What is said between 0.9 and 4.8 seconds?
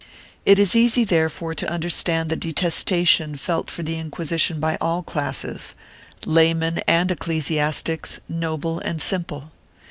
therefore to understand the detestation felt for t!ie Inquisition by